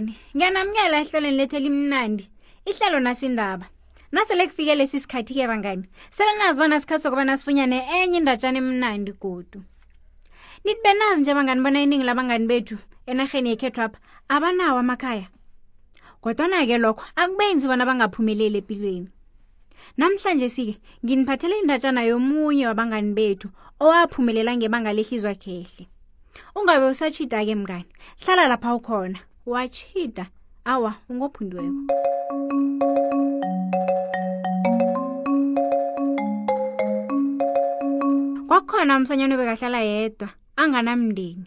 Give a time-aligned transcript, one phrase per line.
[0.00, 2.24] njani ngiyanamukela ehlelweni lethu elimnandi
[2.70, 3.66] ihlelo nasindaba
[4.14, 5.84] nasele kufike lesi sikhathi-ke bangani
[6.16, 9.60] selenazi bana sikhathi sokubana sifunyane enye indatshana emnandi godu
[10.64, 12.76] nithi benazi nje bangani bona iningi labangani bethu
[13.10, 13.98] enaheni yekhethw apha
[14.34, 15.26] abanawo amakhaya
[16.22, 19.08] kodwana-ke lokho akubenzi bona bangaphumeleli empilweni
[19.98, 20.74] namhlanje sike
[21.04, 23.46] nginiphathele indatshana yomunye wabangani bethu
[23.84, 25.84] owaphumelela ngebanga lehlizwa khehle
[26.56, 27.88] ungabe usatshida ke mngani
[28.22, 30.26] hlala lapha ukhona watshita
[30.74, 31.78] awa ungophundiweko
[38.48, 41.46] kwakhona umsanyana obekahlala yedwa anganamndeni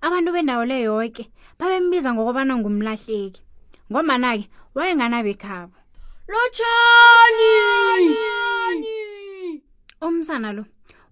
[0.00, 1.28] abantu bendawo le yoke
[1.60, 3.42] babembiza ngokubana ngumlahleki
[3.92, 5.76] ngomana-ke wayenganabekhabo
[6.32, 7.52] lotshani
[10.08, 10.64] umsana lo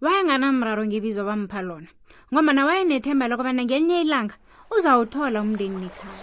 [0.05, 1.91] wayenganamraro ngebizwa bampha lona
[2.33, 4.37] ngomana wayenethemba lokubana ngelinye ilanga
[4.79, 6.23] uzawuthola umndeni nekhaya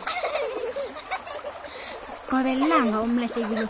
[2.29, 3.65] qobelanga umlahlekilo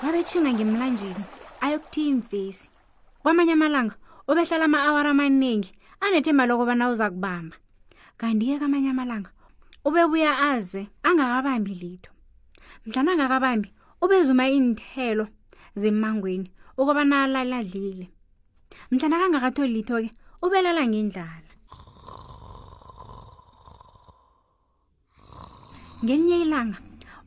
[0.00, 1.24] wabethinga ngemlanjeni
[1.64, 2.66] ayokuthiya imfesi
[3.20, 3.94] kwamanye amalanga
[4.28, 5.70] ubehlala ama-awara amaningi
[6.04, 7.56] anethemba lokobana uza kubamba
[8.18, 9.30] kanti-ke kwamanye amalanga
[9.84, 12.10] ubebuya aze angakabambi litho
[12.88, 13.68] mhlana angakabambi
[14.02, 15.24] ubezuma iinthelo
[15.80, 16.48] zemmangweni
[16.80, 18.06] ukobana alali adlile
[18.90, 20.08] mhlana kangakatholi litho-ke
[20.44, 21.45] ubelala ngendlala
[26.06, 26.78] ngelinye ilanga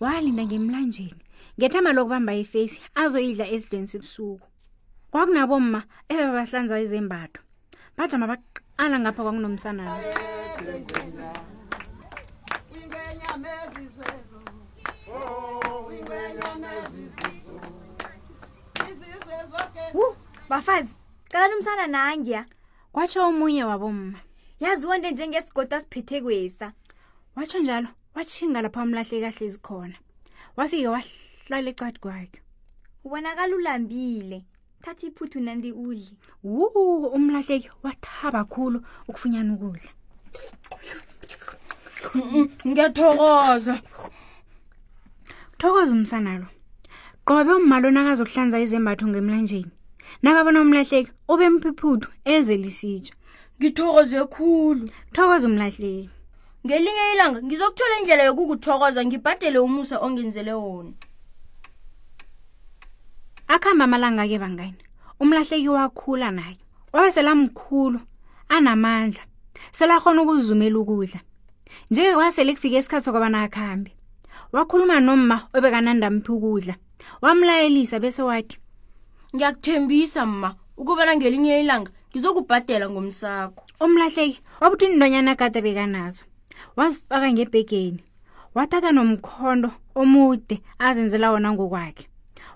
[0.02, 1.20] walinda ngemlanjeni
[1.60, 4.48] ngethamba lokubamba ifesi azoyidla ezidlweni sibusuku
[5.12, 5.80] kwakunabo mma
[6.12, 7.40] ebabahlanza izembatho
[7.98, 9.84] bajama baqala ngapha kwakunomsana
[19.98, 20.06] wu
[20.52, 20.94] bafazi
[21.32, 22.42] qalani umsana nangiya
[22.94, 24.20] kwatsho omunye wabo mma
[24.64, 26.68] yaziwo nde njengesigoda siphethekwesa
[27.36, 29.98] watsho njalo watshinga lapho amlahlekahle ezikhona
[30.58, 32.40] wafike wahlala ecwadi kwakhe
[33.06, 34.38] ubonakala ulambile
[34.84, 36.12] thatha iphuthu nandi udle
[36.56, 36.66] wu
[37.18, 38.80] umlahleki wathaba khulu
[39.10, 39.92] ukufunyana ukudla
[42.68, 43.76] ngiyathokoza
[45.60, 46.48] thokoza umsana lo
[47.28, 49.72] qobe umalonakazi ukuhlanza izembatho ngemlanjeni
[50.24, 53.14] nakabona umlahleki ube mphiphuthu ezelisitsha
[53.58, 54.84] ngithokoze khulu
[55.16, 56.08] thokoza umlahleki
[56.66, 60.92] ngelinye ilanga ngizokuthola indlela yokukuthokoza ngibhadele umusa ongenzele wona
[63.48, 64.80] akuhamba amalanga ke bangani
[65.22, 66.60] umlahleki wakhula naye
[66.92, 68.00] wabe selamkhulu
[68.52, 69.24] anamandla
[69.72, 71.20] selakhona ukuzumela ukudla
[71.92, 73.92] njeke kwasele kufika isikhathi sokwabana akuhambe
[74.52, 76.76] wakhuluma noma obekanandamphi ukudla
[77.24, 78.60] wamlayelisa bese wathi
[79.32, 86.28] ngiyakuthembisa mma ukubana ngelinye ilanga ngizokubhadela ngomsakho umlahleki wabuthi indonyana kade bekanazo
[86.80, 88.02] wazifaka ngebhegeni
[88.56, 89.70] wathatha nomkhondo
[90.02, 90.56] omude
[90.88, 92.04] azenzela wona ngokwakhe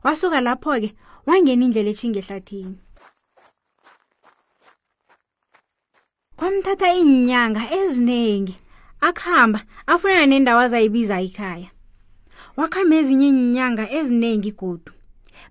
[0.03, 0.89] wasuka lapho-ke
[1.27, 2.77] wangena indlela eshingehlathini
[6.37, 8.55] kwamthatha iinyanga eziningi
[9.07, 9.59] akuhamba
[9.91, 11.69] afunana nendawo azayibiza ikhaya
[12.59, 14.91] wakhamba ezinye iinyanga eziningi godu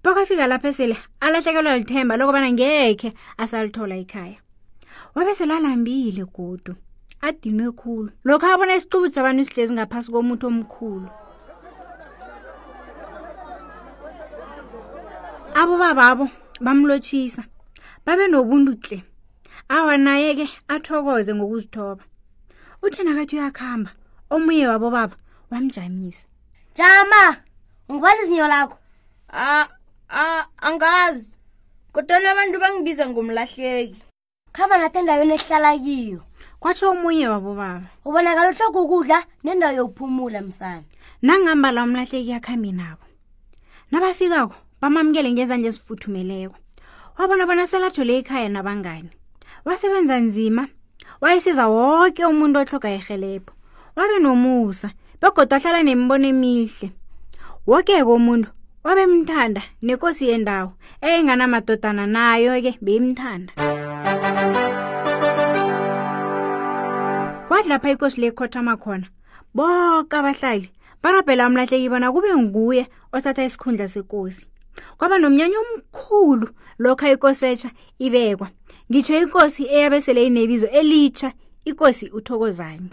[0.03, 3.09] bakwafika lapho esele alahlekelwa lithemba lokubana ngekhe
[3.43, 4.39] asalithola ikhaya
[5.15, 6.73] wabe selalambile godu
[7.29, 11.09] adinwe khulu lokho abona isiqubuthi sabantu sihlezi ngaphasi komuthi omkhulu
[15.61, 16.27] abo babo
[16.65, 17.43] bamlotshisa
[18.05, 18.99] babe nobuntu tle
[19.77, 22.03] awa naye-ke athokoze ngokuzithoba
[22.87, 23.91] uthenakathi uyakuhamba
[24.35, 25.17] omunye wabo baba
[25.51, 26.25] wamjamisa
[26.77, 27.23] jama
[27.89, 28.77] ungibali izinyo lakho
[29.31, 29.67] a ah,
[30.19, 31.39] a ah, angazi
[31.93, 33.99] kodwana abantu bangibiza ngomlahleki
[34.57, 36.21] khamba nathi endaweni ehlala kiyo
[36.63, 40.83] kwatsho omunye wabobaba ubonakala uhloko ukudla nendawo yokuphumula msana
[41.23, 43.03] nangihamba la umlahleki yakhambi nabo
[43.91, 46.55] nabafikako bamamukele ngezanje ezifuthumeleko
[47.19, 49.11] wabona bona selathole ekhaya nabangani
[49.67, 50.63] wasebenza nzima
[51.23, 53.53] wayesiza wonke umuntu ohloka ehelepho
[53.97, 54.89] wabe nomusa
[55.21, 56.89] begodwa ahlala nemibono emihle
[57.67, 58.49] woke komuntu
[58.87, 60.71] wabe mthanda nekosi yendawo
[61.07, 63.53] eyenganamadodana nayo ke beyimthanda
[67.63, 69.07] bathi lapha ikosi le ikhothama khona
[69.55, 70.71] boka abahlali
[71.03, 74.47] barabhela umlahleki bona kube nguye othatha isikhundla sekosi
[74.99, 76.47] kwaba nomnyanya omkhulu
[76.79, 78.49] lokho ikosi etsha ibekwa
[78.91, 81.33] ngitsho ikosi eyabesele inebizo elitsha
[81.65, 82.91] ikosi uthokozane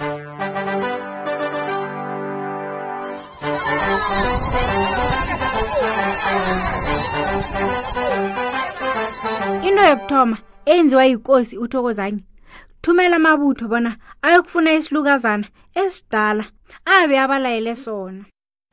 [9.68, 12.22] into yokuthoma eyenziwa yikosi uthokozane
[12.82, 13.92] thumela amabutho bona
[14.28, 15.48] ayokufuna isilukazana
[15.82, 16.44] esidala
[16.86, 18.26] abe abalayele sona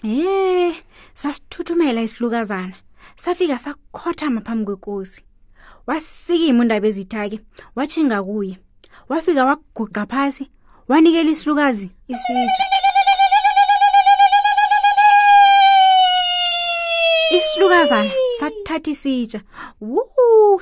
[0.05, 0.75] ye
[1.15, 2.77] sasithuthumela isilukazana
[3.17, 5.21] safika sakhothama phambi kwekosi
[5.87, 7.39] wasikima undaba ezithake
[7.77, 8.55] watshinga kuye
[9.09, 10.45] wafika waguqa phasi
[10.89, 12.65] wanikela isilukazi isitsha
[17.39, 18.11] isilukazana
[18.41, 19.41] sathatha isitsha
[19.81, 20.03] wu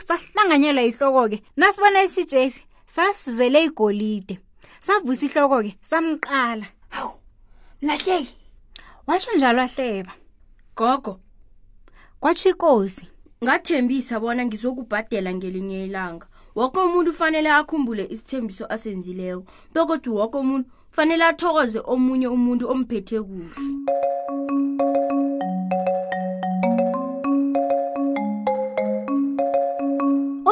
[0.08, 4.38] sahlanganyelwa yihloko-ke nasibona isitsha esi sasizele igolide
[4.80, 7.14] savusa ihloko ke samqala hawu
[7.82, 8.36] mlahleki
[9.06, 10.12] washo njalo ahleba
[10.76, 11.20] gogo
[12.20, 13.06] kwathi inkosi
[13.44, 19.42] ngathembisa bona ngizokubhadela ngelinye ilanga woke umuntu ufanele akhumbule isithembiso asenzileyo
[19.74, 23.52] bekodwa woke umuntu kufanele athokoze omunye umuntu omphethe kuhle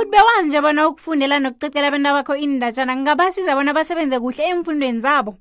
[0.02, 5.34] ukuthi bewazi nje bona ukufundela nokucecela abantu abakho indatshana kungabasiza bona basebenze kuhle emfundweni zabo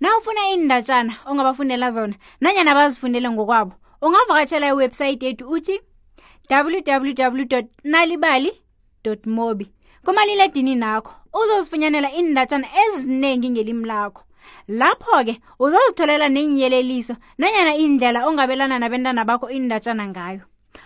[0.00, 5.80] na ufuna indatshana ongabafundela zona nanyana bazifundele ngokwabo ungavakatshela iwebhsayithi yethu uthi
[6.50, 8.52] www nalibali
[9.26, 9.72] mobi
[10.04, 14.22] kumaliledini nakho uzozifunyanela indatshana eziningi ngelimi lakho
[14.68, 15.34] lapho-ke
[15.64, 20.42] uzozitholela nenyeleliso nanyana indlela ongabelana nabentana bakho indatshana ngayo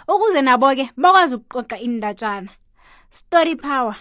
[0.08, 2.50] ukuze nabo-ke bakwazi ukuqoqa indatshana
[3.18, 3.94] story power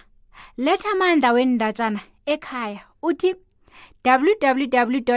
[0.66, 2.00] letha amandla wendatshana
[2.34, 3.30] ekhaya uthi
[4.06, 5.16] www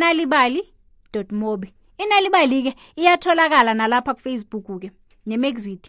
[0.00, 0.62] nalibali
[1.42, 1.68] mobi
[2.04, 2.72] inalibali ke
[3.02, 4.88] iyatholakala nalapha kufacebook ke
[5.30, 5.84] nemexit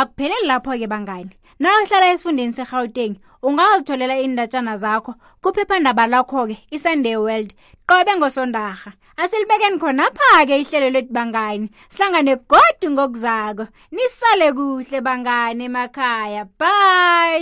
[0.00, 3.12] akupheleli lapho-ke bangani nawuhlala esifundeni segauteng
[3.48, 5.12] ungazitholela iindatshana zakho
[5.42, 7.50] kuphephandaba lakho-ke isunday world
[7.90, 8.90] qobe ngosondarha
[9.22, 13.64] asilibekeni khonapha-ke ihlelo lethu bangani sihlangane godi ngokuzako
[13.94, 17.36] nisale kuhle bangani emakhaya bye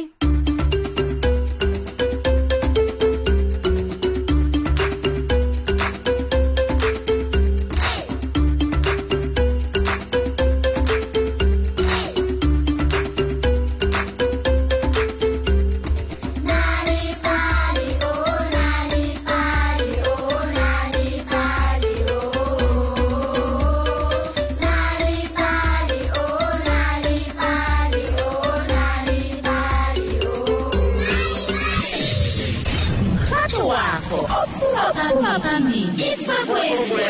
[36.47, 37.04] Pues.